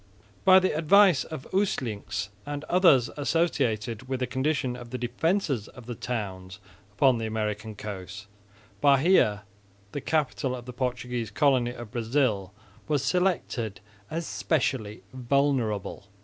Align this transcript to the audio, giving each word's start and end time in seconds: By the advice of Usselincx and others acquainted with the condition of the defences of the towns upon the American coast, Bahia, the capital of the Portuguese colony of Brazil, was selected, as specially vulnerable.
By 0.43 0.57
the 0.57 0.75
advice 0.75 1.23
of 1.23 1.45
Usselincx 1.53 2.29
and 2.43 2.63
others 2.63 3.11
acquainted 3.17 4.09
with 4.09 4.19
the 4.19 4.25
condition 4.25 4.75
of 4.75 4.89
the 4.89 4.97
defences 4.97 5.67
of 5.67 5.85
the 5.85 5.93
towns 5.93 6.57
upon 6.93 7.19
the 7.19 7.27
American 7.27 7.75
coast, 7.75 8.25
Bahia, 8.81 9.43
the 9.91 10.01
capital 10.01 10.55
of 10.55 10.65
the 10.65 10.73
Portuguese 10.73 11.29
colony 11.29 11.69
of 11.75 11.91
Brazil, 11.91 12.51
was 12.87 13.03
selected, 13.03 13.79
as 14.09 14.25
specially 14.25 15.03
vulnerable. 15.13 16.07